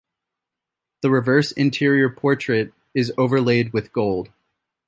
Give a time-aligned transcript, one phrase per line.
[1.03, 4.31] The reverse interior portrait is overlaid with gold.